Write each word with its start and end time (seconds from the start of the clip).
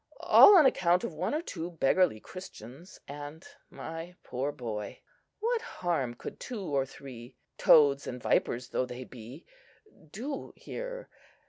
—all 0.21 0.57
on 0.57 0.65
account 0.65 1.03
of 1.03 1.13
one 1.13 1.31
or 1.35 1.43
two 1.43 1.69
beggarly 1.69 2.19
Christians, 2.19 2.99
and 3.07 3.45
my 3.69 4.15
poor 4.23 4.51
boy. 4.51 4.99
What 5.39 5.61
harm 5.61 6.15
could 6.15 6.39
two 6.39 6.63
or 6.63 6.87
three, 6.87 7.35
toads 7.59 8.07
and 8.07 8.19
vipers 8.19 8.69
though 8.69 8.87
they 8.87 9.03
be, 9.03 9.45
do 10.11 10.53
here? 10.55 11.07